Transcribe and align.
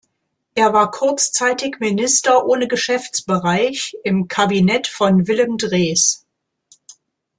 Er 0.55 0.73
war 0.73 0.89
kurzzeitig 0.89 1.79
Minister 1.79 2.47
ohne 2.47 2.67
Geschäftsbereich 2.67 3.95
im 4.03 4.27
Kabinett 4.27 4.87
von 4.87 5.27
Willem 5.27 5.59
Drees. 5.59 6.25